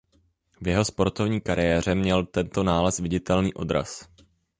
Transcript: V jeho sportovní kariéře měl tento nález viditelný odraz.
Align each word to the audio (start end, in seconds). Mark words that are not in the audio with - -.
V 0.61 0.67
jeho 0.67 0.85
sportovní 0.85 1.41
kariéře 1.41 1.95
měl 1.95 2.25
tento 2.25 2.63
nález 2.63 2.99
viditelný 2.99 3.53
odraz. 3.53 4.07